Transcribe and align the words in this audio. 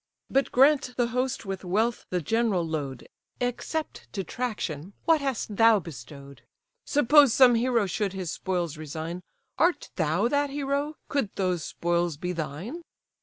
But 0.31 0.51
grant 0.51 0.93
the 0.97 1.09
host 1.09 1.45
with 1.45 1.63
wealth 1.63 2.07
the 2.09 2.23
general 2.23 2.65
load, 2.65 3.07
Except 3.39 4.11
detraction, 4.11 4.93
what 5.05 5.21
hast 5.21 5.57
thou 5.57 5.79
bestow'd? 5.79 6.41
Suppose 6.87 7.35
some 7.35 7.53
hero 7.53 7.85
should 7.85 8.13
his 8.13 8.31
spoils 8.31 8.77
resign, 8.77 9.21
Art 9.59 9.91
thou 9.97 10.27
that 10.27 10.49
hero, 10.49 10.95
could 11.07 11.29
those 11.35 11.63
spoils 11.63 12.17
be 12.17 12.31
thine? 12.31 12.81